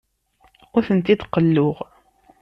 [0.75, 1.77] Ur tent-id-qelluɣ.